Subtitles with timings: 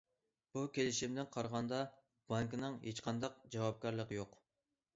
[0.53, 1.83] بۇ كېلىشىمدىن قارىغاندا،
[2.33, 4.39] بانكىنىڭ ھېچقانداق جاۋابكارلىقى يوق.